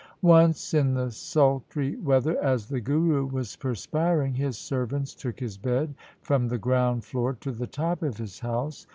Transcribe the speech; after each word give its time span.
Once 0.23 0.73
in 0.73 0.95
the 0.95 1.11
sultry 1.11 1.95
weather, 1.97 2.35
as 2.43 2.67
the 2.69 2.81
Guru 2.81 3.23
was 3.27 3.55
perspiring, 3.55 4.33
his 4.33 4.57
servants 4.57 5.13
took 5.13 5.39
his 5.39 5.59
bed 5.59 5.93
from 6.23 6.47
the 6.47 6.57
ground 6.57 7.05
floor 7.05 7.33
to 7.41 7.51
the 7.51 7.67
top 7.67 8.01
of 8.01 8.17
his 8.17 8.39
house. 8.39 8.87